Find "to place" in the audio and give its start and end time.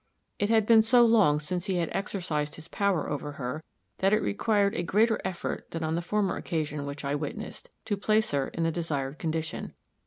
7.85-8.31